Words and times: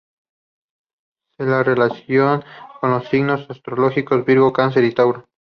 Se 1.37 1.43
la 1.45 1.61
relaciona 1.61 2.43
con 2.79 2.89
los 2.89 3.07
signos 3.09 3.45
astrológicos: 3.51 4.25
Virgo, 4.25 4.51
Cáncer 4.51 4.83
y 4.85 4.93
Tauro. 4.95 5.29